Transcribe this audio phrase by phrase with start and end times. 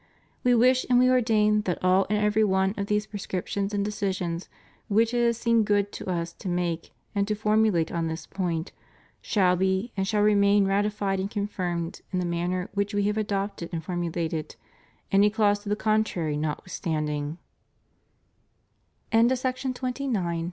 [0.43, 4.49] We wish and We ordain that all and every one of these prescriptions and decisions
[4.87, 8.71] which it has seemed good to Us to make and to formulate on this point
[9.21, 13.69] shall be and shall remain ratified and confirmed in the manner which We have adopted
[13.71, 14.55] and formulated,
[15.11, 16.63] any clause to the contrary not